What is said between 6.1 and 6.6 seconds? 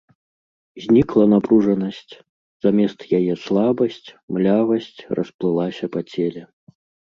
целе.